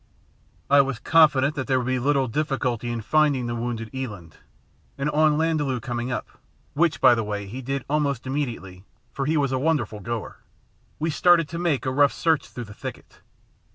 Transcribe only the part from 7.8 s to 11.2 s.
almost immediately, for he was a wonderful goer we